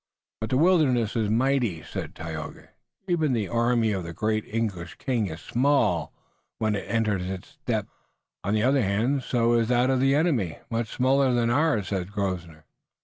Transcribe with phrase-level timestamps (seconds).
[0.39, 2.69] "But the wilderness is mighty," said Tayoga.
[3.07, 6.11] "Even the army of the great English king is small
[6.57, 7.91] when it enters its depths."
[8.43, 12.11] "On the other hand so is that of the enemy, much smaller than ours," said
[12.11, 12.65] Grosvenor.